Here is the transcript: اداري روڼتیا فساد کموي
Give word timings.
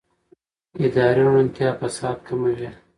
اداري 0.85 1.21
روڼتیا 1.29 1.69
فساد 1.79 2.17
کموي 2.27 2.69